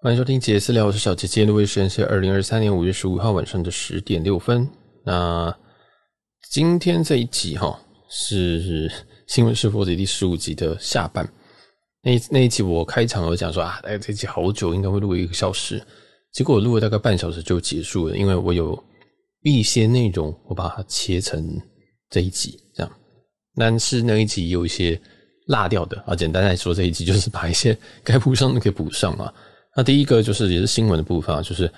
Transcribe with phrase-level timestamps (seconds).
[0.00, 1.26] 欢迎收听杰私聊，我是小杰。
[1.26, 4.64] 今天的时间是二零二三年五月十五号晚上的十点六分。
[5.04, 5.52] 那
[6.52, 7.76] 今天这一集哈
[8.08, 8.88] 是
[9.26, 11.28] 新闻试播集第十五集的下半。
[12.00, 15.82] 那那一集我开场我讲说啊，哎，这一集好久，应该会录一个小时。
[16.32, 18.80] 结果我录了大概半小时就结束了，因为我有
[19.42, 21.60] 一些内容我把它切成
[22.08, 22.92] 这一集这样。
[23.56, 25.00] 但是那一集有一些
[25.48, 29.34] 落掉的啊，简单来说，这一集就是把一些该补上的给补上啊。
[29.78, 31.70] 那第一个就是也是新闻的部分啊，就是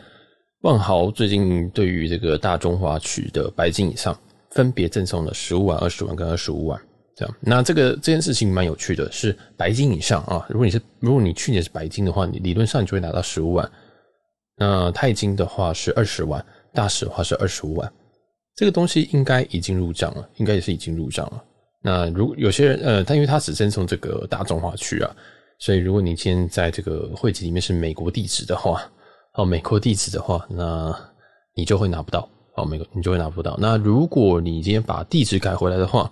[0.63, 4.19] 万豪最近对于这个大中华区的白金以上
[4.53, 6.81] 分别赠送了十五万、二十万跟二十五万
[7.15, 7.37] 这样。
[7.41, 13.71] 那这个这件事情蛮有趣的，是白金以上啊，如果你是如果你去年是白金的话，你理论上你就会拿到十五万。
[14.57, 17.93] 那钛金的话是二十万，大使的话是二十五万。
[18.57, 21.45] 这个东西应该已经入账了，应该也是已经入账了。
[21.83, 25.15] 那如有些人呃，他因为他只赠送这个大中华区啊。
[25.61, 28.83] 所以，如果你今天在这个会籍里面是美国地址的话，
[29.35, 30.91] 哦，美国地址的话，那
[31.55, 33.59] 你就会拿不到，哦，美国你就会拿不到。
[33.61, 36.11] 那如果你今天把地址改回来的话，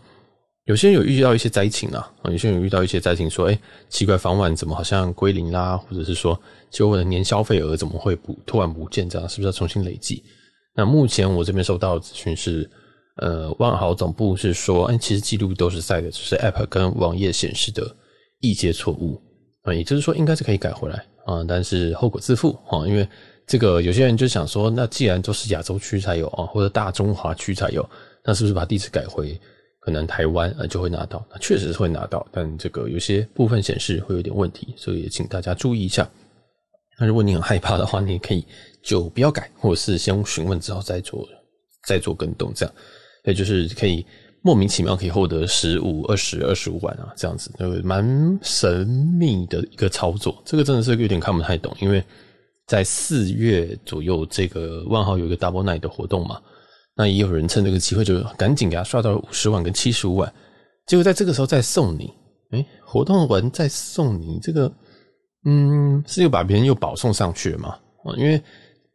[0.67, 5.79] 有些人有遇到一些灾情啊，有些人有遇到一些灾情，说，哎，奇怪，房晚怎么好像归零啦？
[5.79, 6.39] 或者是说，
[6.71, 9.09] 就我的年消费额怎么会不突然不见？
[9.09, 10.23] 这样是不是要重新累计？
[10.75, 12.71] 那目前我这边收到的资讯是，
[13.17, 17.97] 呃，万豪总部是说，哎，其实记录都是在的，只是 App 跟网页显示的
[18.41, 19.19] 一些错误。
[19.75, 23.09] 也就是说，应该是可以改回来啊，但是后果自负啊，因为
[23.47, 27.89] 这个有些人就想说，那既然都是亚洲区才有啊，或者大中华区才有，
[28.25, 29.39] 那是不是把地址改回
[29.81, 31.25] 可能台湾啊就会拿到？
[31.31, 36.09] 那确实是会拿到，但这个有些部分显示会有点问题，所以也请大家注意一下。
[36.99, 38.45] 那如果你很害怕的话，你也可以
[38.83, 41.29] 就不要改，或者是先询问之后再做
[41.87, 42.75] 再做更动，这样，
[43.25, 44.05] 也就是可以。
[44.49, 50.43] 莫名其妙可以获得十五、二十、二十五万啊，这样子，呃，蛮神秘的一个操作。
[50.43, 52.03] 这个真的是有点看不太懂，因为
[52.67, 56.41] 在四月左右，这个万豪有一个 Double Night 的活动嘛，
[56.97, 60.33] 那也有人趁这个机会就赶紧给他刷到了五十万跟七十五万，
[60.87, 62.11] 结果在这个时候再送你，
[62.53, 64.73] 诶，活动完再送你这个，
[65.45, 67.77] 嗯，是又把别人又保送上去了嘛？
[68.17, 68.43] 因为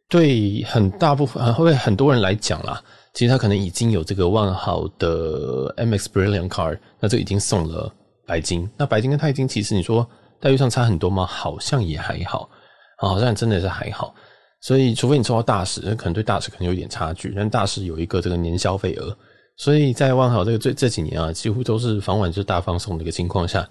[0.08, 2.82] 对很大部分啊，会不会很多人来讲啦。
[3.14, 7.92] 其实他可能已经有这个万豪的 MX Brilliant Card，那这已经送了
[8.26, 8.68] 白金。
[8.76, 10.06] 那白金跟钛金，其实你说
[10.40, 11.24] 待遇上差很多吗？
[11.24, 12.50] 好像也还好，
[12.98, 14.12] 好像真的是还好。
[14.60, 17.32] 所以，除非你抽到大使，那可能对大使可能有点差距。
[17.36, 19.16] 但大使有一个这个年消费额，
[19.58, 23.68] 所以在万豪这个这这几年啊，几乎都是房晚就是大放送的一个情况下，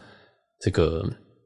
[0.61, 1.03] 这个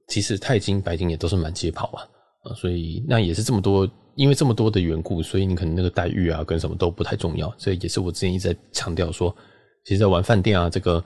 [0.09, 2.03] 其实钛金、白金也都是满街跑啊
[2.43, 3.89] 啊，所以那也是这么多。
[4.17, 7.53] 因为这么多的缘故，所以你可能那个待遇啊，跟什么都不太重要。
[7.55, 9.33] 所以也是我之前一直在强调说，
[9.85, 11.03] 其实，在玩饭店啊，这个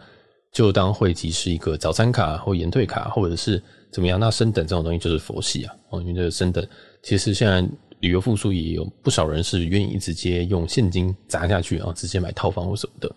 [0.54, 3.62] 就当会籍是一个早餐卡或延退卡，或者是
[3.92, 4.18] 怎么样。
[4.18, 5.76] 那升等这种东西就是佛系啊。
[5.90, 6.66] 哦，因为这个升等，
[7.04, 7.62] 其实现在
[8.00, 13.14] 旅游复苏也有不少人是愿意直接用现金砸下去，然后直接买套房或什么的。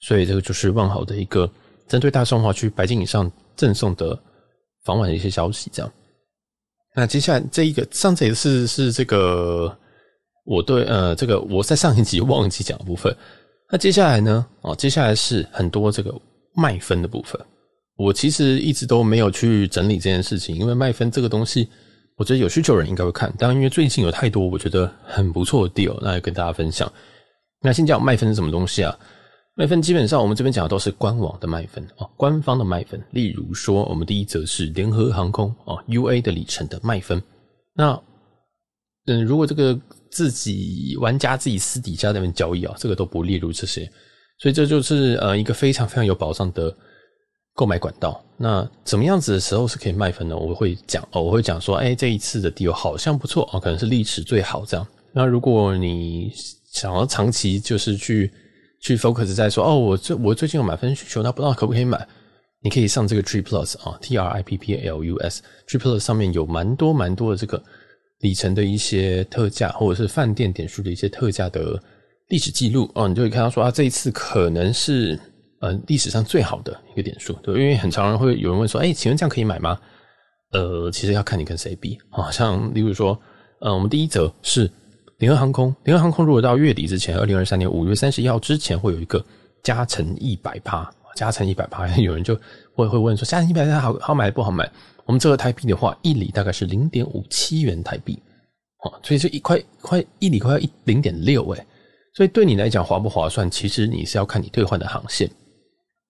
[0.00, 1.50] 所以这个就是万豪的一个
[1.88, 4.22] 针对大中华区白金以上赠送的
[4.84, 5.90] 房晚的一些消息，这样。
[6.94, 9.76] 那接下来这一个上这一次是这个
[10.44, 13.14] 我对呃这个我在上一集忘记讲的部分。
[13.70, 14.44] 那接下来呢？
[14.62, 16.12] 哦，接下来是很多这个
[16.56, 17.40] 卖分的部分。
[17.96, 21.68] 我其实一直都没有去整理这件事情，因为卖分这个东西，
[22.16, 23.32] 我觉得有需求人应该会看。
[23.38, 26.90] 当然，因为最近有太多我觉得很不错的 deal，那要跟大家分享。
[27.62, 28.98] 那先讲卖分是什么东西啊？
[29.56, 33.02] 卖分基本上我们这边讲的都是官网的卖分哦，官方的卖分。
[33.10, 37.22] 例如说，我们第一则是联合航空哦，UA 的里程的卖分。
[37.74, 38.00] 那
[39.06, 39.78] 嗯，如果这个
[40.10, 43.90] 自己玩家自己私底下在那边交易啊，这个都不列入这些。
[44.38, 46.74] 所以这就是呃一个非常非常有保障的
[47.54, 48.24] 购买管道。
[48.38, 50.34] 那怎么样子的时候是可以卖分呢？
[50.34, 54.86] 我会讲哦，我会讲说，哎，这一次的 deal 好像不错哦，可能是历史最好这样。
[55.12, 56.32] 那如果你
[56.72, 58.32] 想要长期就是去。
[58.80, 62.08] 去 focus 在说哦，我最我最近有买分需求，那不知道可不可以买？
[62.62, 67.62] 你可以上这个 TripPlus 啊，T R I P P L U S，TripPlus 上面有蛮多蛮多的这个
[68.20, 71.82] 里程的一些特价，或者是饭店点数的一些特价的
[72.28, 75.18] 历史记录哦，你就会看到说啊，这一次可能是
[75.60, 79.78] 呃历史上最好的一个点数，对，因为很常人会有人问说，哎，请问这样可以买吗？
[80.52, 83.18] 呃，其实要看你跟谁比啊，像例如说，
[83.60, 84.70] 呃，我们第一则是。
[85.20, 89.22] 联合航空，联合航空如果到月底之前，二零二三年五月三十一号之前会有一个
[89.62, 92.34] 加成一百趴，加成一百趴， 有人就
[92.74, 94.68] 会会问说，加成一百趴好好买不好买？
[95.04, 98.18] 我们这个台币的话，一里大概是零点五七元台币，
[98.82, 101.66] 哦，所以这一块块一里快要一零点六诶，
[102.14, 103.50] 所以对你来讲划不划算？
[103.50, 105.30] 其实你是要看你兑换的航线。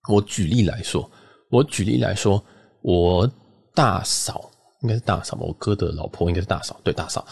[0.09, 1.09] 我举例来说，
[1.49, 2.41] 我举例来说，
[2.81, 3.29] 我
[3.75, 4.49] 大嫂
[4.83, 7.27] 应该是大嫂吧，我哥的老婆应该是大嫂，对，大嫂。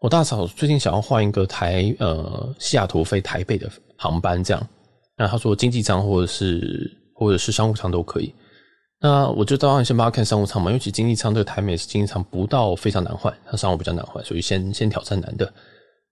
[0.00, 4.68] 我大嫂最近想要换一个台呃西雅图飞台北的航班，这样。
[5.16, 8.34] 那他说经济舱或者是或者是商务舱都可以。
[9.00, 15.50] 那我就当然先帮他看商务舱嘛，因为其实经济舱对台美是经济舱不到非常难换，它商务比较难换，所以先先挑战难的。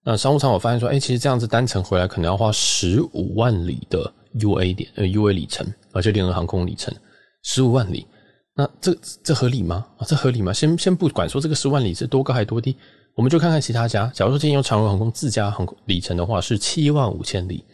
[0.02, 6.94] 那商务舱我发现说，哎、其实这样子单程回来可能要花十五万里的 UA 点呃 UA 里程，而且联合航空里程
[7.42, 8.06] 十五万里，
[8.54, 9.86] 那这这合理吗？
[9.98, 10.52] 啊，这合理吗？
[10.52, 12.76] 先先不管说这个十万里是多高还是多低。
[13.16, 14.10] 我们就看看其他家。
[14.14, 17.64] 假如说今天用长荣航空自家航空里程的话，是七万五千里。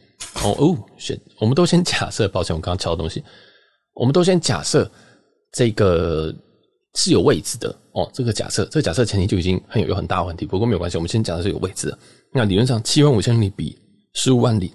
[0.45, 3.25] 哦哦，选我们都先假设，抱歉，我刚刚敲的东西，
[3.95, 4.89] 我们都先假设
[5.51, 6.31] 这个
[6.95, 8.09] 是有位置的哦。
[8.13, 10.45] 这个假设，这个假设前提就已经很有有很大问题。
[10.45, 11.99] 不过没有关系，我们先假设是有位置的。
[12.35, 13.79] 那理论上七万五千里比
[14.13, 14.75] 十五万里，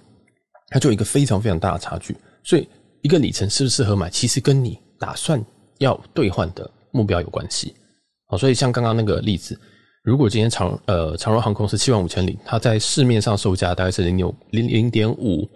[0.70, 2.18] 它就有一个非常非常大的差距。
[2.44, 2.68] 所以
[3.04, 5.40] 一个里程适不适合买，其实跟你打算
[5.78, 7.76] 要兑换的目标有关系。
[8.26, 9.56] 好，所以像刚刚那个例子。
[10.06, 15.50] 如果今天长呃长荣航空是七万五千里，它在市面上售价大概是零点零零点五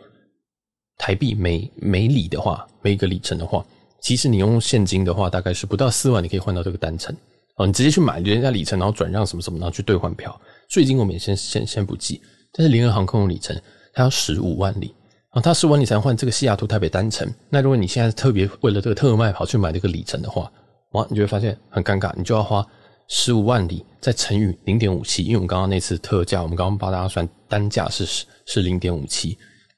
[0.97, 3.63] 台币每每里的话，每一个里程的话，
[4.01, 7.15] 其实你用现金的话，大概是不到四万，你可以换到这个单程
[7.57, 7.67] 哦。
[7.67, 10.35] 你直接去买人家里程，然后转让什么什么，然后去兑换票，
[10.67, 12.19] 税金我们也先先先不计。
[12.51, 13.55] 但是联合航空的里程，
[13.93, 14.95] 它要十五万里
[15.29, 17.31] 啊，它十五万里才换这个西雅图台北单程。
[17.51, 20.51] 那如果你现在特别为了这个特卖跑去买这个里程的话，
[20.93, 22.65] 哇，你就会发现很尴尬，你就要花。
[23.09, 29.37] 十五万里再乘以零点五七，因为我们刚刚那次特价，我们刚刚帮大家算单价是是零点五七，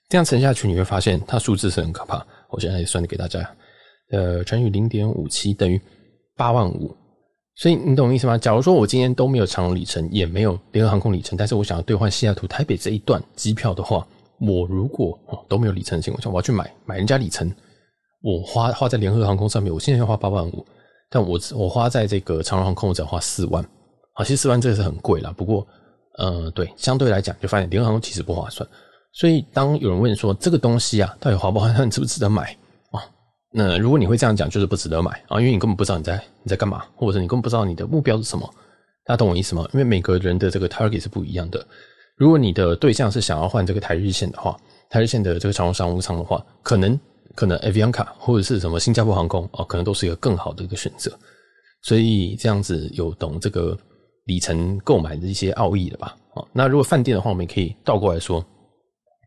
[0.10, 2.26] 这样乘下去你会发现它数字是很可怕。
[2.50, 3.40] 我现在也算给大家，
[4.12, 5.80] 呃，乘以零点五七等于
[6.36, 6.94] 八万五，
[7.56, 8.38] 所以你懂我意思吗？
[8.38, 14.06] 假如说我今天都没有长荣里程，也没有联合航空里程，但是我想要兑换西雅图台北这一段机票的话，
[14.42, 15.18] 我如果
[15.48, 17.50] 都没有里程的情况下，我要去买买人家里程，
[18.22, 20.66] 我花花在联合航空上面，我现在要花八万五。
[21.14, 23.62] 但我我花在这个长荣航空，我只要花四万，
[24.14, 25.34] 啊，其实四万这个是很贵啦。
[25.36, 25.68] 不过，
[26.18, 28.66] 呃，对，相对来讲，就发现联合航空其实不划算。
[29.12, 32.56] 所以，当有人问说这个东西啊，到底划不划算，值不值得买
[32.92, 33.04] 啊？
[33.52, 38.50] 那如果你会这样讲，就是不值得买啊，因为你根本不知道你在你在干嘛，或者是你根本不知道你的目标是什么。
[39.04, 39.68] 大家懂我意思吗？
[39.74, 41.62] 因为每个人的这个 target 是不一样的。
[42.16, 44.58] 如果你的对象是想要换这个台日线的话，
[44.90, 46.98] 台日线的这个长荣商务舱的话，可能。
[47.36, 51.12] 可能 Avianca 或者是什么新加坡航空哦，可能都是一个更好的一个选择。
[51.82, 53.78] 所以这样子有懂这个
[54.26, 56.16] 里程购买的一些奥义的吧？
[56.36, 58.46] 哦，那如果饭店的话，我们也可以倒过来说。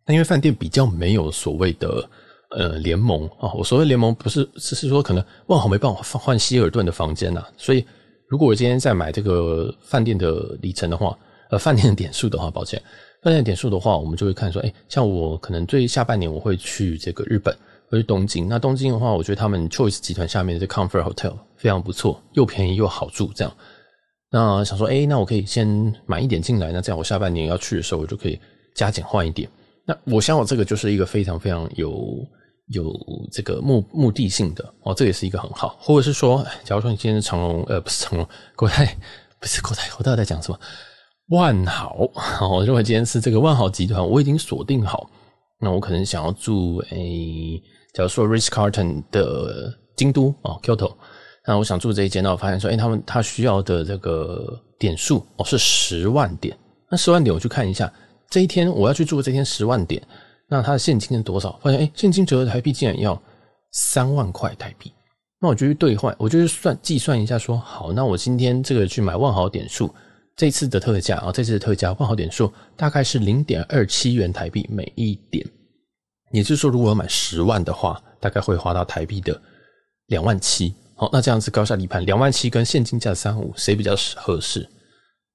[0.06, 2.08] 那因为饭店比较没有所谓的
[2.50, 7.84] 呃联盟啊，我所谓联盟不是是是说可能万豪没办法换希尔顿的房间呐，所以
[8.28, 11.18] 如果我今天在买这个饭店的里程的话，
[11.50, 12.80] 呃，饭店的点数的话，抱歉，
[13.22, 17.56] 饭店的点数的话，我们就会看说，哎，像我可能最下半年我会去这个日本。
[17.90, 23.54] 回东京，那东京的话，我觉得他们 Choice 集团下面的 Comfort Hotel 非常不错，又便宜又好住，这样。
[24.30, 28.38] 那想说，哎、那我可以先买一点进来，那这样我下半年要去的时候，我就可以
[28.74, 29.48] 加减换一点。
[29.86, 32.26] 那我想，我这个就是一个非常非常有
[32.68, 32.92] 有
[33.30, 35.76] 这个目目的性的哦，这也是一个很好。
[35.78, 38.26] 或者是说，假如说你今天是长隆，呃，不是长隆，
[38.56, 38.96] 国泰，
[39.38, 40.58] 不是国泰，我到底在讲什么？
[41.28, 42.10] 万豪，
[42.50, 45.08] 我认为今天是这个万豪集团，我已经锁定好，
[45.60, 47.62] 那我可能想要住，诶、欸。
[47.94, 50.96] 假如说 Ritz Carlton 的京都啊，Kyoto，
[51.46, 56.58] 那我想住这一间，那我发现说，哎、欸，他们他需要的这个点数哦是十万点，
[56.90, 57.92] 那十万点我去看一下，
[58.28, 60.02] 这一天我要去住这天十万点，
[60.48, 61.56] 那它的现金是多少？
[61.62, 63.16] 发现哎、欸，现金折合台币竟然要
[63.70, 64.92] 三万块台币，
[65.40, 69.94] 那我就去兑换，我就去算计算一下说，好，那我今天这个去买万豪点数，
[70.36, 75.46] 这次的特价啊，这次的特价换好点数大概是零点二七元台币每一点。
[76.32, 79.40] 也就是说，如果要买十万的话，大概会花到台币的
[80.06, 80.74] 两万七。
[80.96, 84.68] 好，那这样子高下立判，两万七跟现金价三五，谁比较合适？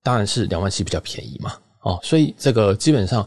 [0.03, 1.53] 当然是两万七比较便宜嘛。
[1.83, 3.25] 哦，所以这个基本上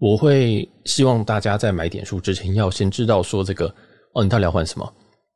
[0.00, 3.72] 我会希望大家在买点数之前，要先知道说这个
[4.14, 4.92] 哦，你到底要换什么？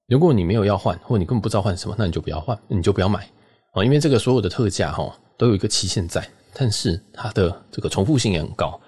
[0.09, 3.29] 如果你没有要换，或你根本不知道换什么，那你就不要换，你就不要买
[3.75, 8.81] 哦，因为这个所有的特价哈都有一个期限在，但是它的这个重复性也很高。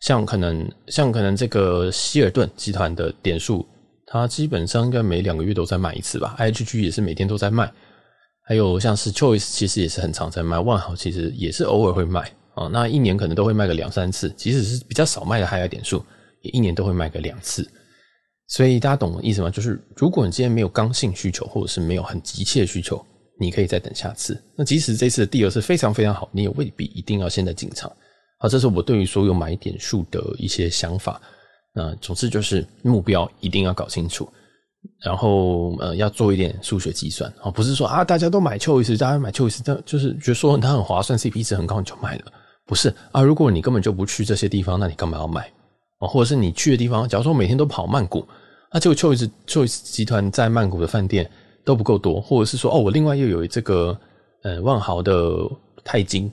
[0.00, 3.66] 像可能像可能这个希尔顿集团的点数，
[4.06, 6.34] 它基本上应该每两个月都在卖一次吧。
[6.38, 7.70] IHG 也是每天都在卖，
[8.46, 12.66] 还有像是 Choice 其实也是很常在卖，万豪其实也是偶尔会卖啊。
[12.68, 16.02] 那一年可能都会卖个两三次，即使是比较少卖的海外点数，
[16.40, 17.70] 也一年都会卖个两次。
[18.48, 19.50] 所以大家懂我意思吗？
[19.50, 23.04] 就是如果你今天没有刚性需求，或者是没有很急切的需求，
[23.40, 24.40] 你可以再等下次。
[24.54, 27.90] 那即使这次的第二是非常非常好，你也未必一定要现在进场。
[28.38, 31.20] 好，这是我对于所有买点数的一些想法。
[31.72, 34.28] 那总之就是目标一定要搞清楚。
[35.04, 42.32] 然后呃要做一点数学计算啊，不是说啊大家都买 Choice，大家买 Choice，这就是觉得说它很划算，CP 值很高你就买了，
[42.66, 43.20] 不是啊？
[43.20, 45.42] 如果你根本就不去这些地方，那你干嘛要买
[45.98, 46.08] 啊？
[46.08, 48.26] 或者是你去的地方，假如说每天都跑曼谷，
[48.72, 51.30] 那这个 Choice Choice 集团在曼谷的饭店
[51.64, 53.98] 都不够多，或者是说哦，我另外又有这个
[54.42, 55.32] 呃万豪的
[55.84, 56.30] 钛金。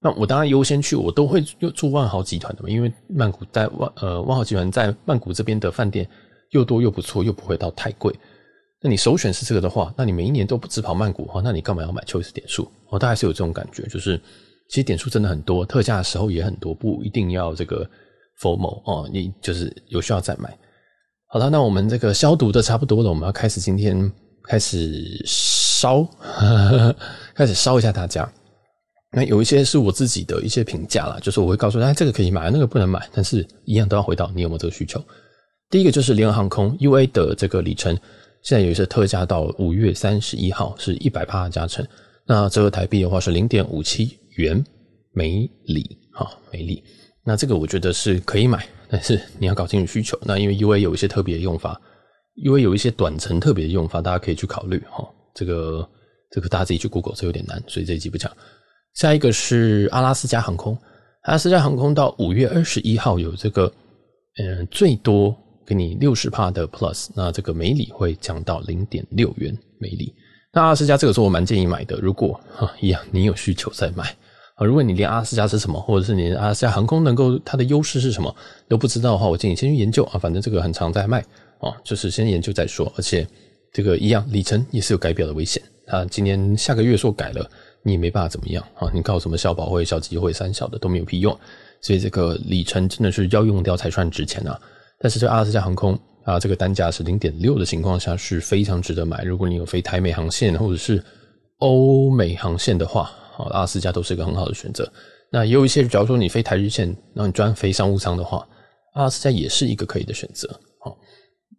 [0.00, 6.06] 那我当然优先去，我都会住万豪集团的嘛，因为曼谷在万呃万豪集团在曼谷这边的饭店
[6.50, 8.14] 又多又不错，又不会到太贵。
[8.82, 12.70] 那你首选是这个的话，那你每一年都不只跑曼谷的话，那你干嘛要买 Choice 点数？
[12.90, 14.20] 我大概是有这种感觉，就是
[14.68, 17.88] 其实点数真的很多，特价的时候也很多，不一定要这个
[18.42, 20.54] formal 哦，你就是有需要再买。
[21.28, 24.12] 好了，那我们这个消毒的差不多了，我们要开始今天
[24.48, 26.06] 开始烧，
[27.34, 28.30] 开始烧一下大家。
[29.16, 35.00] 那有一些是我自己的一些评价啦，就是我会告诉大家，这个可以买，那个不能买，但是一样都要回到你有没有这个需求。
[35.70, 37.96] 第一个就是联合航空 UA 的这个里程，
[38.42, 41.86] 现在有一些特价到五月三十一号是一百趴的加成，
[42.26, 44.62] 那折合台币的话是零点五七元
[45.12, 46.82] 每里，哈，每里。
[47.24, 50.18] 那这个我觉得是可以买，但是你要搞清楚需求。
[50.22, 51.80] 那因为 UA 有一些特别的用法
[52.34, 55.08] 因为有一些短程特别的用法，大家可以去考虑哈。
[55.34, 55.88] 这个
[56.30, 58.30] 这个大家自己去 Google，这有点难，所以这一集不讲。
[58.94, 60.76] 下一个是阿拉斯加航空，
[61.22, 63.72] 阿拉斯加航空到五月二十一号有这个，
[64.38, 65.34] 嗯，最多
[65.66, 70.14] 给你六十帕的 Plus，那这个每里会降到零点六元每里。
[70.52, 74.04] 那阿拉斯加这个时候我蛮建议买的，如果哈一样你有需求再买
[74.54, 74.64] 啊。
[74.64, 78.32] 如果你连阿拉斯加是什么，或者是你连阿拉斯加航空能够它的优势是什么
[78.68, 80.18] 都不知道的话，我建议先去研究啊。
[80.18, 81.24] 反正这个很常在卖
[81.64, 82.92] 啊，就是先研究再说。
[82.96, 83.26] 而且
[83.72, 87.50] 这个一样里程也是有改表的危险，它今年下个月说改了。
[87.86, 88.90] 你也没办法怎么样啊！
[88.94, 91.38] 你靠什么小保会、小机会、三小的都没有屁用，
[91.82, 94.58] 所以这个里程真的是要用掉才算值钱啊！
[94.98, 95.92] 但是这阿拉斯加航空
[96.22, 99.22] 啊，这个单价是零点六的情况下是非常值得买。
[99.24, 101.04] 如果你有飞台美航线或者是
[101.58, 104.90] 欧美航线的话，啊，阿拉斯加都是一个很好的选择。
[105.30, 108.48] 那也有一些，假如说你飞台日线，然后你专飞商务舱的话，
[108.94, 110.48] 阿拉斯加也是一个可以的选择。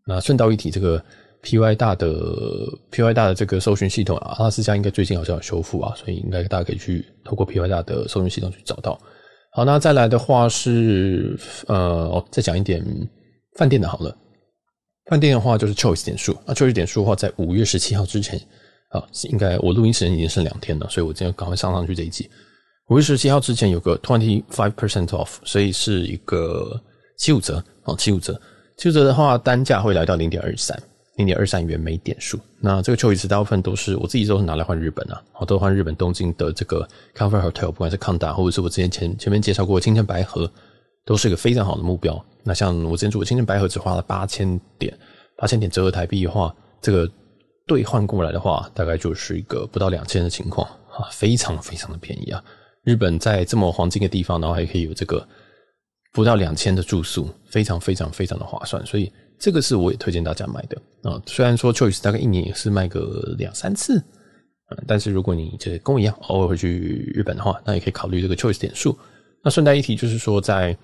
[0.06, 1.04] 那顺道一提这个。
[1.42, 2.12] P Y 大的
[2.90, 9.00] P Y 大的这个搜寻系统啊，阿拉斯加应该最近好像有修复啊，所以应该大家可以去透过 P Y 大的搜寻系统去找到。
[9.52, 12.84] 好，那再来的话是呃，哦，再讲一点
[13.60, 14.18] 饭店的好了。
[15.06, 18.42] 饭店的话就是 Choice 点数，那 Choice 点数的话，在五月十七号之前
[18.90, 22.28] 啊，应该我录音时间已经剩两天了，所以我今天赶快上上去这一集。
[22.90, 26.82] 五月十七号之前有个 twenty five percent off，所以是一个
[27.20, 28.34] 七五折哦，七五折，
[28.78, 30.78] 七五折的话单价会来到零点二三。
[31.18, 40.52] 零点二三元每点数，那这个 Choice 大部分都是我自己都是拿来换日本啊，好都换日本东京的这个 Comfort Hotel，不管是康达或者是我之前前前面介绍过的青天白河，
[41.06, 42.22] 都是一个非常好的目标。
[42.44, 44.94] 那像我之前住的青天白河只花了八千点，
[45.38, 47.10] 八千点折合台币的话，这个
[47.66, 52.44] 兑换过来的话，大概就是一个不到两千的情况啊，非常非常的便宜啊！
[52.84, 55.26] 日本在这么黄金的地方，然后还可以有这个
[56.16, 59.12] 不到两千的住宿，非常非常非常的划算，所以。
[59.38, 64.02] 这个是我也推荐大家买的啊，虽然说 Choice 大概一年也是卖个两三次，
[64.88, 68.98] 但是如果你这跟我一样偶尔会去日本的话，那也可以考虑这个 Choice 点数。
[69.44, 70.76] 那顺带一提，就是说在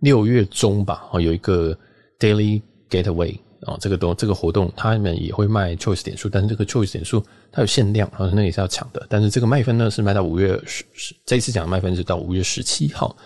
[0.00, 1.72] 六月中吧，有一个
[2.18, 9.06] Daily Getaway 啊，这个东这个活动，他们也会卖 Choice 点数，但是这个 Choice 点数它有限量，啊，那也是要抢的。
[9.08, 13.16] 但是这个卖分呢是卖到五月十十，这一次讲的卖分是到五月十七号，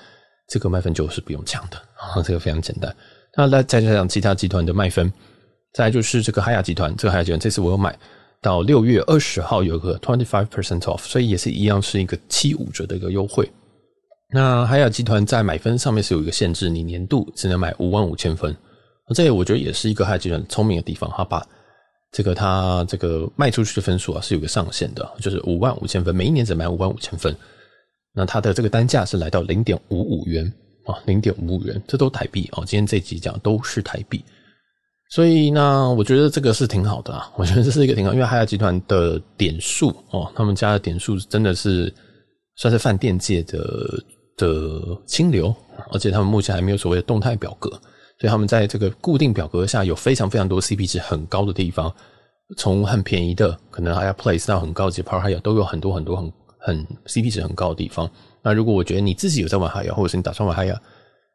[0.48, 2.94] 这个卖分就是不用抢的啊，这个非常简单。
[3.36, 5.12] 那来再讲其他集团的卖分，
[5.72, 7.98] 再就是这个海雅集团，这个海雅集团这次我有买
[8.40, 13.50] 到六月二十号有个 twenty five percent off，所以也是一样是一个七五折的一个优惠。
[14.32, 18.54] 那海雅集团在买分上面是有一个限制，你年度只能买五万五千分。
[19.14, 21.44] 这我觉得也是一个海雅集团聪明的地方，他把
[22.12, 27.34] 这个他这个卖出去的分数啊是有个上限的，就是五万五千分，每一年只买五万五千分。
[28.14, 30.52] 那它的这个单价是来到零点五五元。
[30.86, 32.62] 啊，零点五五元，这都台币哦。
[32.66, 34.22] 今天这集讲都是台币，
[35.08, 37.32] 所以呢，我觉得这个是挺好的啊。
[37.36, 41.90] 我觉得这是一个挺好，因为海雅集团的点数哦，他们家的点数真的是
[42.56, 44.04] 算是饭店界的
[44.36, 45.56] 的清流，
[45.90, 47.70] 而且他们目前还没有所谓的动态表格，
[48.20, 51.90] 所以他们在这个固定表格下有非常非常多 CP 值很高的地方，
[52.58, 56.30] 从很便宜的可能 Hyatt Place 到很高级 Park Hyatt 都有很多很多很
[56.64, 58.10] 很 CP 值很高的地方。
[58.42, 60.80] 那如果我觉得你自己有在玩海雅，或者是你打算玩海雅，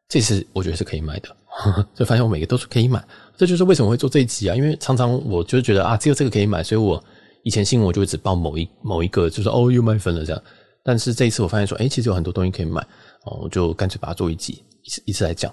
[0.08, 1.28] 这次我觉得是可以买的。
[1.94, 3.04] 就发现我每个都是可以买，
[3.36, 4.54] 这就是为什么会做这一集啊。
[4.54, 7.02] 因为常常我就觉得啊，只有这个可以买，所以我
[7.42, 10.42] 以前新闻我就会只报某一某一个，就是哦又卖分了这样。
[10.82, 12.80] 但是这一次我发现说，哎，其实有很多东西可以买
[13.24, 15.52] 哦，我就干脆把它做一集，一次一次来讲。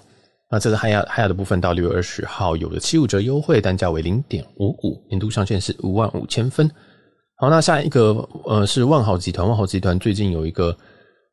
[0.50, 6.70] 那这是嗨亚嗨亚的部分，到六月二十号有了七五折优惠，单价为零点五五，年度上限是五万五千分。
[7.40, 10.76] 好，那下一个呃是万豪集团，万豪集团最近有一个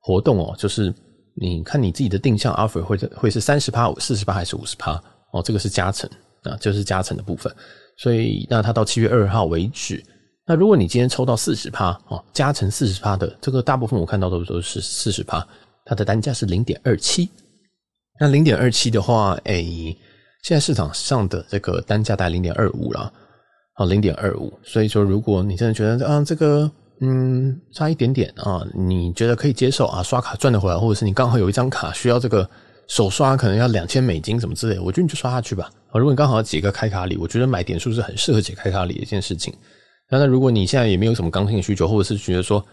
[0.02, 0.94] 活动哦，就是
[1.36, 5.02] 你看你自己的定向 offer 会会是三十趴、四十趴还是五十趴
[5.34, 6.08] 哦，这个是加成
[6.44, 7.52] 啊，就是加成的部分。
[7.98, 10.04] 所以那它到七月二号为止。
[10.46, 15.44] 那如果你今天抽到四十趴哦，加成四十趴的这个大部分我看到都都是四十趴，
[15.86, 17.28] 它的单价是零点二七。
[18.20, 19.64] 那零点二七的话，哎，
[20.44, 23.12] 现在市场上的这个单价大概零点二五了。
[23.78, 32.50] 好，零点二五，所以说，如果你真的觉得啊，这个嗯差一点点啊，你觉得可以接受啊，刷卡赚得回来，或者是你刚好有一张卡需要这个
[32.88, 35.70] 手刷，可能要两千美金什么之类，我觉得你就刷下去吧。
[35.92, 39.54] 啊，如果你刚好要解个开卡礼，我觉得买点数是很适合解开卡礼的一件事情。
[40.10, 42.66] 那那如果你现在也没有什么刚性需求，或者是觉得说，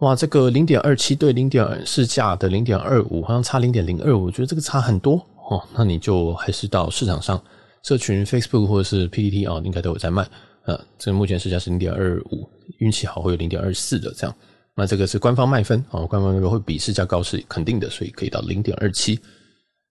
[0.00, 5.14] 哇，这个零点二七对零点市价的零点二五好像差零点零二，我觉得这个差很多
[5.48, 7.40] 哦，那你就还是到市场上。
[7.84, 10.26] 社群 Facebook 或者是 PPT 啊，应该都有在卖。
[10.64, 12.48] 呃，这个目前市价是零点二五，
[12.78, 14.34] 运气好会有零点二四的这样。
[14.74, 19.20] 那这个是官方卖分啊，官方那个会比市价高是肯定的，所以可以到零点二七。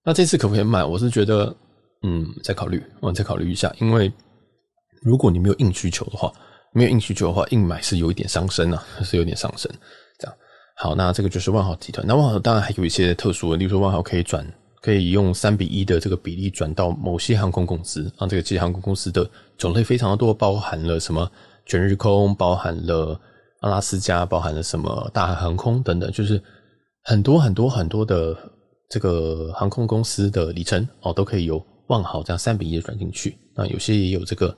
[0.04, 0.84] 那这次可不可以买？
[0.84, 1.56] 我是觉得，
[2.02, 3.74] 嗯，再考虑，我再考虑一下。
[3.80, 4.12] 因为
[5.04, 6.34] 如果你没有硬需求的话，
[6.74, 9.72] 没有硬需求的话，硬买是有一点伤身啊，是有点伤身。
[10.18, 10.36] 这样。
[10.76, 12.04] 好，那这个就是万豪集团。
[12.08, 14.44] 那万豪当然还有一些特殊的，例如说万豪可以转。
[14.84, 19.26] 可以用三比一的这个比例转到某些航空公司啊，这个这些航空公司的
[19.58, 21.32] 种类非常的多，包含了什么
[21.66, 23.18] 全日空，包含了
[23.62, 26.42] 阿拉斯加，包含了什么大韩航空等等，就是
[27.06, 28.38] 很多很多很多的
[28.90, 33.38] 这个航空公司的里程哦，都可以由万豪这样三比一的转进去。
[33.56, 34.54] 那有些也有这个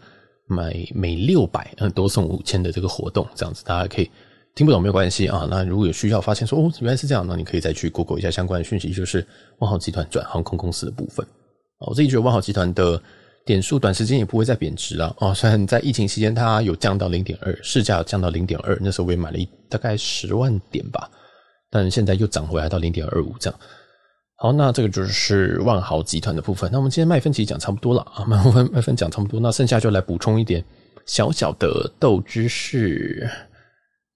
[0.48, 4.10] 买每六百嗯多送五千的这个活动，这样子大家可以。
[4.56, 9.26] 听不懂没有关系啊，那如果有需要，发现说哦原来是这样，那你可以再去 Google 一下相关的讯息，就是
[9.60, 11.26] 万豪集团转航空公司的部分。
[11.80, 13.00] 我自己觉得万豪集团的
[13.46, 21.12] 点数短时间也不会再贬值了哦，虽然在疫情期间它有降到零点二，市价降到零点二，那时候我也买了一大概十万点吧，
[21.70, 23.60] 但现在又涨回来到零点二五这样。
[24.38, 26.70] 好，那这个就是万豪集团的部分。
[26.72, 30.64] 那我们今天卖分其实讲差不多了啊，卖分卖分讲差不多，那剩下就来补充一点
[31.06, 33.30] 小小的豆知识。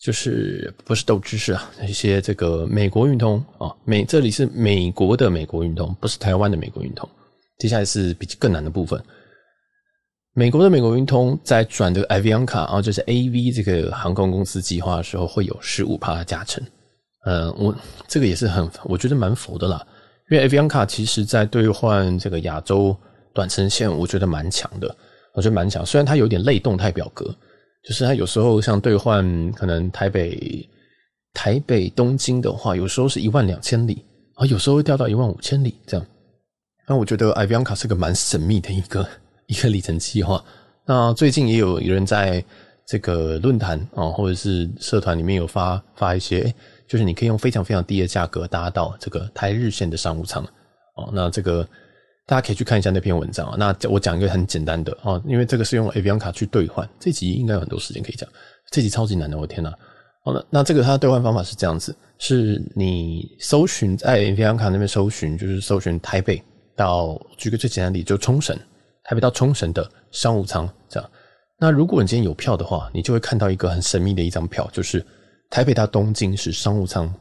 [0.02, 7.08] 就是不是豆知识啊，一些这个美国运通啊，美这里是美国的美国运通，不是台湾的美国运通。
[7.58, 9.04] 接下来是比更难的部分，
[10.34, 16.64] 美国的美国运通在转这个 Avianca 啊，就是 AV 这个航空公司计划的时候，会有十五趴的加成。
[17.26, 17.76] 嗯，我
[18.08, 19.86] 这个也是很，我觉得蛮佛的啦，
[20.32, 22.96] 因为 Avianca 其实在兑换这个亚洲
[23.34, 24.96] 短程线，我觉得蛮强的，
[25.34, 27.36] 我觉得蛮强，虽然它有点类动态表格。
[27.84, 30.70] 就是它有时候像兑换可能台北
[31.34, 36.06] 台北东京的话，有时候是一万两千里啊，有时候会掉到一万五千里这样。
[36.88, 39.08] 那我觉得 Avianca 是个蛮神秘的一个
[39.48, 40.44] 一个里程计划。
[40.86, 42.44] 那最近也有有人在
[42.86, 46.54] 这个论坛啊，或者是社团里面有发发一些，
[46.88, 50.44] 就是你可以用非常非常低的价格搭到这个台日线的商务舱
[50.96, 51.10] 哦。
[51.14, 51.68] 那这个。
[52.30, 53.56] 大家可以去看一下那篇文章啊。
[53.58, 58.30] 那我讲一个很简单的啊，因为这个是用 Avianca 去兑换，这集应该有很多时间可以讲。
[58.70, 59.74] 这集超级难的，我天呐！
[60.24, 66.40] 好了，那这个它的兑换方法是这样子：是你搜寻在 Avianca 那边搜寻，就是搜寻台北
[66.76, 68.56] 到，举个最简单的例子，就冲绳，
[69.06, 71.10] 台北到冲绳的商务舱这样。
[71.58, 75.04] 那如果你今天有票的话，你就会看到一个很神秘的一张票，就是
[75.50, 77.12] 台北到东京是商务舱。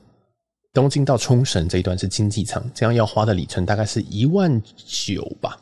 [0.79, 5.59] 东京到冲绳这一段是经济舱，这样要花的里程大概是一万九吧，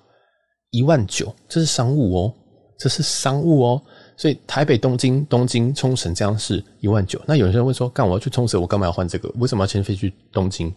[0.73, 2.35] 一万九，这是商务哦，
[2.79, 3.83] 这是商务哦，
[4.15, 7.19] 所以台北、东京、东京、冲绳这样是一万九。
[7.25, 9.33] 那有人会说，干我要去冲绳，我干嘛要换这个？
[9.37, 10.71] 为什么要先飞去东京？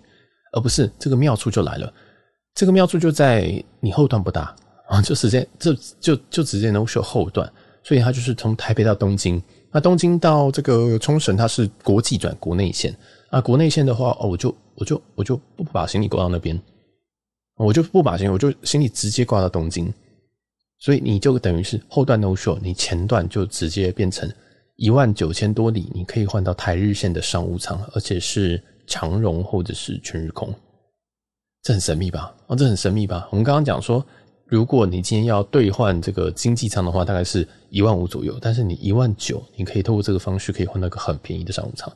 [0.53, 1.93] 而不是这个妙处就来了，
[2.55, 4.55] 这个妙处就在你后段不搭
[4.87, 7.51] 啊， 就直接就就就直接 no show 后段，
[7.83, 12.95] 所以它就是从台北到东京，那东京到这个冲绳，它是国际转国内线。
[13.29, 16.59] 啊，国内线的话，哦，我就我就我就不把行李挂到那边，
[17.57, 19.93] 我就不把行李，我就行李直接挂到东京，
[20.79, 24.27] 所以你就等于是后段 no show，你前段就直接变成
[24.77, 30.53] 一万九千多里，你可以换到台日线的商务舱，而且是长荣或者是全日空，
[31.61, 32.33] 这很神秘吧？
[32.47, 33.27] 哦，这很神秘吧？
[33.31, 34.03] 我们刚刚讲说，
[34.45, 41.93] 如果你今天要兑换这个经济舱的话，大概是一万五左右，但是你一万九，你可以透过这个方式可以换到一个很便宜的商务舱。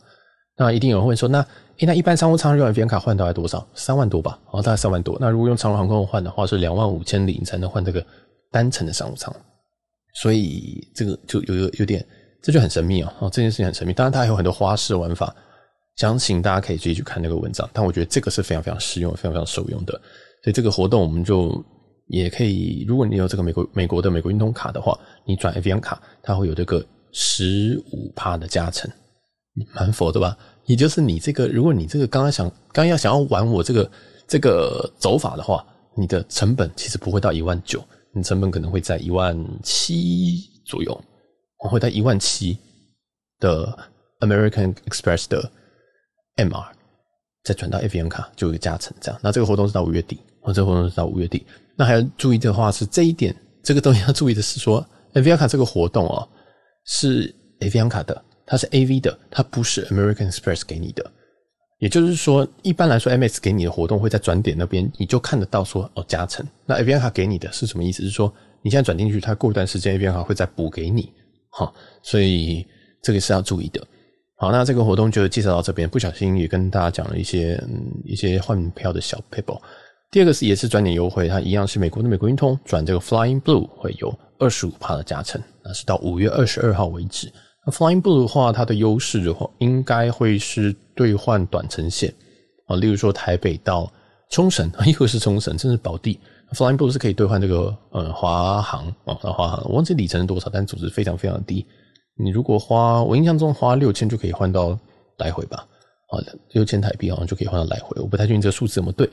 [0.57, 1.39] 那一定有人会说，那
[1.77, 3.67] 诶、那一般商务舱用 Avianca 卡换大概多少？
[3.73, 5.17] 三万多吧，哦，大概三万多。
[5.19, 8.05] 那如果用长荣航空换的话，是两万五千里才能换这个
[8.51, 9.33] 单程的商务舱。
[10.13, 12.05] 所以这个就有有有点，
[12.43, 13.11] 这就很神秘哦。
[13.19, 13.93] 哦，这件事情很神秘。
[13.93, 15.35] 当然，它还有很多花式玩法，
[15.95, 17.67] 详情大家可以自己去看那个文章。
[17.73, 19.93] 但我觉得这个是非常非常实用、非常非常受用的
[20.43, 21.51] 所以这个活动我们就
[22.09, 28.91] 也可以，如果你有这个美国美国的美国运通卡的话，你转 Avion 卡，它会有这个十五趴的加成，
[29.73, 30.37] 蛮佛的吧？
[30.65, 33.91] 也就是你这个，如果你这个刚刚想刚要想要玩我这个
[34.27, 41.03] 这个走法的话，你的成本其实不会到一万九，你成本可能会在一万七左右，
[41.59, 42.57] 我会在一万七
[43.39, 43.77] 的
[44.19, 45.51] American Express 的
[46.37, 46.65] MR
[47.43, 49.19] 再转到 Avion 卡就有加成，这样。
[49.21, 50.19] 那这个活动是到五月底。
[50.45, 56.27] 我这个活动是到五月底，那还要注意的话是这一点，这个东西要注意的是说，Avion 卡这个活动哦，
[56.85, 61.11] 是 Avion 卡的，它是 AV 的，它不是 American Express 给你的。
[61.79, 66.45] 也就是说，一般来说 M S 给你的活动会在转点那边，你就看得到说哦加成。
[66.65, 68.01] 那 AVI 卡给你的是什么意思？
[68.03, 71.11] 是说你现在转进去，它过一段时间 A VI 卡会再补给你，
[71.49, 72.65] 哈，所以
[73.01, 73.85] 这个是要注意的。
[74.37, 79.59] 好，那这个活动就介绍到这边，不小心也跟大家讲了一些嗯一些换票的小 paper。
[80.09, 87.29] 第二个是也是转点优惠，它一样是美国的美国运通转这个 Flying Blue 会有二十五趴的加成，那是到五月二十二号为止。
[87.71, 92.13] Flying Blue 的话，它的优势的话，应该会是兑换短程线
[92.67, 93.91] 啊，例如说台北到
[94.29, 96.19] 冲绳， 又是冲绳，甚至宝地。
[96.51, 101.65] Flying Blue 是可以兑换这个呃华航啊，华航，我忘记里程是多少，但组织非常非常低。
[102.15, 104.77] 你如果花，我印象中花六千就可以换到
[105.17, 105.65] 来回吧，
[106.09, 106.19] 啊，
[106.51, 109.09] 六千台币好像就可以换到来回，我不太确定这个数字怎么对。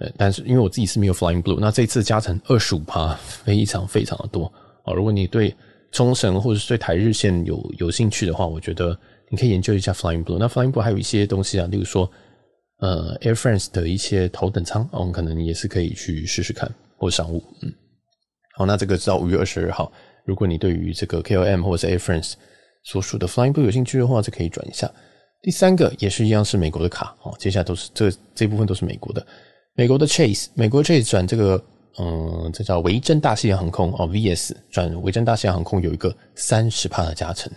[0.00, 4.50] 呃但是因为我自己是没有 Flying Blue，那这次加成二十五趴，非常非常的多
[4.82, 4.94] 啊！
[4.94, 5.54] 如果你对
[5.92, 8.96] 冲绳或者是对台日线有有兴趣的话，我觉得
[9.28, 10.38] 你可以研究一下 Flying Blue。
[10.38, 12.10] 那 Flying Blue 还有一些东西啊，例如说
[12.78, 17.42] 呃 Air France 的一些头等舱，我们可能也是可以去试试看，或商务。
[17.62, 17.72] 嗯，
[18.56, 19.92] 好，那这个到五月二十二号，
[20.24, 22.34] 如果你对于这个 KLM 或者 Air France
[22.84, 24.90] 所属的 Flying Blue 有兴趣的话，就可以转一下。
[25.42, 29.26] 第三个也是一样是美国的卡哦，接下来都是这这部分都是美国的。
[29.74, 31.62] 美国的 Chase，美国 Chase 转这个，
[31.98, 37.52] 嗯，这叫维珍大西洋航空哦，VS 转维珍大西洋航空有一个三十趴的加成。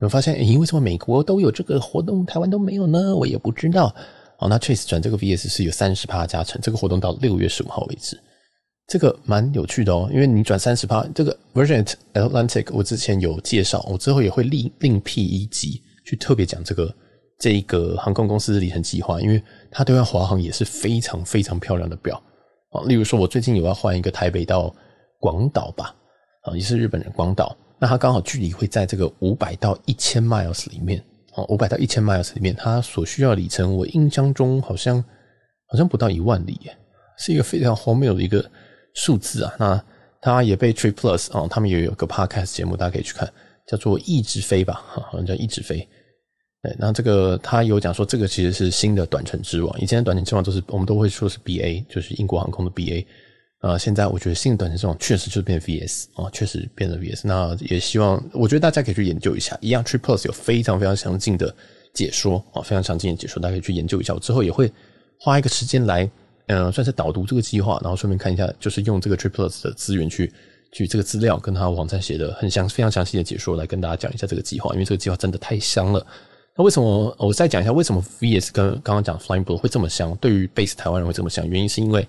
[0.00, 3.14] 有发现，诶，为什么美国都有这个活动，台湾都没有呢？
[3.16, 3.94] 我也不知道。
[4.38, 8.20] 哦，那 Chase 转这个 VS 是有三十趴的加成，这个活动到六月十五号为止。
[8.86, 16.94] 这个蛮有趣的哦，因为你转三十趴，这个 Virgin Atlantic 我之前有介绍，我之后也会另另辟一集去特别讲这个。
[17.36, 22.22] 这一个航空公司的里程计划，因为它对外华航也是非常非常漂亮的表
[22.74, 22.84] 啊。
[22.86, 24.74] 例如说，我最近有要换一个台北到
[25.18, 25.94] 广岛吧，
[26.42, 31.02] 啊，也是日本人广岛，那它刚好距离会在这个五百到一千 miles 里面
[31.34, 35.02] 啊，五百到一千 miles 里面，它所需要里程，我印象中好像
[35.66, 36.76] 好像不到一万里耶，
[37.16, 38.44] 是一个非常荒谬的一个
[38.94, 39.54] 数字啊。
[39.58, 39.84] 那
[40.20, 43.30] 它也被 Trip Plus 啊，他们也有个 podcast 节目，大家可以去看，
[43.66, 45.86] 叫做一直飞吧，好像叫一直飞。
[46.64, 49.78] 对，那这个他有讲说，这个其实是新的短程之王。
[49.78, 53.04] 以前的短程之王都是我们都会说是 BA，就是英国航空的 BA。
[53.60, 57.20] 呃，现在我觉得新的短程之王确实就是变 VS 啊，确实变了 VS。
[57.24, 59.58] 那也希望，我觉得大家可以去研究一下。
[59.60, 61.54] 一样，Trip Plus 有非常非常详尽的
[61.92, 64.14] 解说啊，非常详尽的解说，大家可以去研究一下。
[64.14, 64.72] 我之后也会
[65.20, 66.10] 花一个时间来，
[66.46, 70.32] 嗯、算是导读这个计划，然后顺便看一下，就是用这个 Trip Plus 的资源去，
[70.72, 76.06] 去这个资料跟他网站写的很详、非常详细的解说来跟大家讲一下这个计划，因为这个计划真的太香了。
[76.56, 80.16] 那为什么我再讲一下为什么 VS 跟刚刚讲 Flying Blue 会这么香？
[80.16, 82.06] 对于 base 台湾人会这么香，原因是因为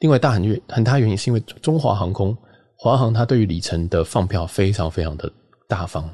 [0.00, 2.36] 另外大很很大原因是因为中华航空
[2.76, 5.30] 华航它对于里程的放票非常非常的
[5.68, 6.08] 大方，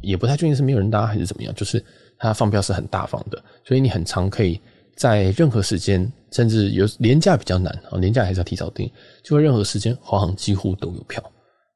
[0.00, 1.84] 也不太确定是没有人搭还是怎么样，就是
[2.18, 4.60] 它放票是很大方的，所以你很常可以
[4.96, 8.90] 在任何时间，甚至有廉价比较难啊，廉价还是要提早订，
[9.22, 11.22] 就任何时间华航几乎都有票，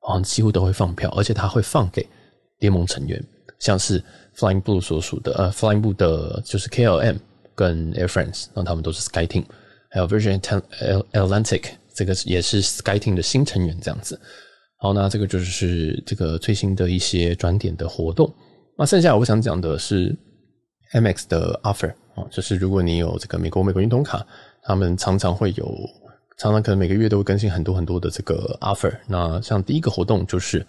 [0.01, 2.05] 华航几乎都会放票，而且它会放给
[2.59, 3.23] 联盟成员，
[3.63, 4.03] 像是。
[4.35, 7.19] Flying Blue 所属的呃，Flying Blue 的就是 KLM
[7.55, 9.45] 跟 Air France，那他们都是 SkyTeam，
[9.91, 10.41] 还有 Virgin
[11.13, 14.19] Atlantic 这个也是 SkyTeam 的新成员这样子。
[14.79, 18.35] 好，那这个就是这个最新的一些转点的活动。
[18.79, 20.17] 那剩下我想讲的是
[20.93, 24.27] m x 的 offer 啊，就是如果你有这个美国美国运通卡，
[24.63, 25.79] 他们常常会有，
[26.39, 28.99] 常常可能每个月都会更新很多很多的这个 offer。
[29.07, 30.67] 那像第一个活动就是。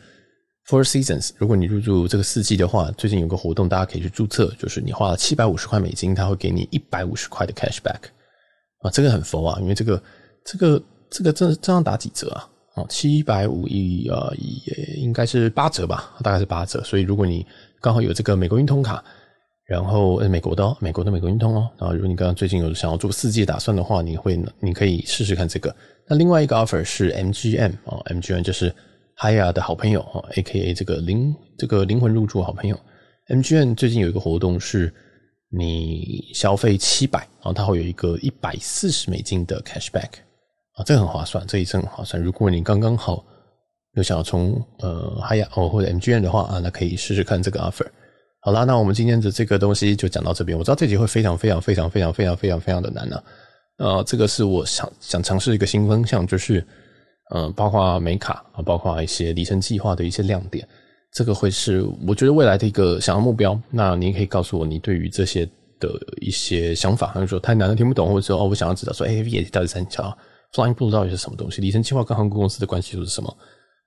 [0.65, 7.99] Four Seasons，如果你入住这个四季的话，最近有个活动，大家可以去注册，就是你花了七百五十块美金，他会给你一百五十块的 cashback
[8.79, 10.01] 啊，这个很佛啊，因为这个
[10.45, 12.47] 这个这个这这样打几折啊？
[12.75, 16.81] 哦，七百五一啊，也应该是八折吧，大概是八折。
[16.81, 17.45] 所以如果你
[17.81, 19.03] 刚好有这个美国运通卡，
[19.65, 25.75] 然后美国的哦，美国的美国运通哦，然后如果你刚刚最近有想要做四季打算的话，你会你可以试试看这个。
[26.07, 28.73] 那另外一个 offer 是 MGM 啊，MGM 就是。
[29.15, 32.79] 哈亚的好朋友哈，A.K.A 这个灵这个灵魂入住好朋友
[33.27, 34.93] ，M G N 最近有一个活动，是
[35.49, 40.09] 你消费七百，然后它会有一个一百四十美金的 cashback
[40.73, 42.21] 啊，这个很划算，这一次很划算。
[42.21, 43.23] 如果你刚刚好
[43.93, 47.85] 有想要从呃 Hiya 或者 M G N 的话啊，那可以试试看这个 offer。
[48.41, 50.57] 好啦，那我们今天的这个东西就讲到这边。
[50.57, 53.23] 我知道这集会非常非常非常非常非常非常非常的难呢、啊。
[53.77, 56.65] 呃，这个是我想想尝试一个新方向，就是
[57.33, 60.65] 呃，包括美卡啊，包括一些里程计划的一些亮点。
[61.11, 63.59] 这个会是我觉得未来的一个想要目标。
[63.71, 65.43] 那你可以告诉我你对于这些
[65.79, 65.89] 的
[66.21, 70.15] 一些想法，比如说太难了听不懂，或者说哦，我想要知道说，哎，VAT 到底三桥
[70.53, 71.59] ，Flying Blue 到底是什么东西？
[71.59, 73.35] 里程计划跟航空公司的关系又是什么？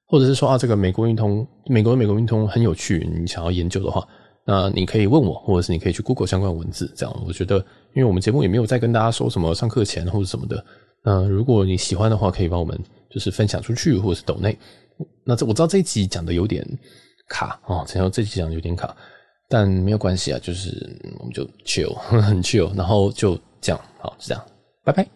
[0.09, 4.07] 或者是说啊，这个美国运通，美国的美国运通很有趣，你想要研究的话。
[4.49, 7.57] 那你可以问我，或者是你可以去 Google 相关文字，这样我觉得，
[7.95, 10.65] 因为我们节目也没有在跟大家说什么上课前或者什么的。
[11.03, 12.79] 那如果你喜欢的话，可以帮我们
[13.17, 14.55] 就是分享出去，或者是抖内。
[15.25, 16.63] 那这我知道这一集讲的有点
[17.31, 18.95] 卡啊，然后这一集讲的有点卡，
[19.49, 20.71] 但没有关系啊，就是
[21.19, 24.47] 我们就 chill， 很 chill，然后就这样，好，就这样，
[24.85, 25.16] 拜拜。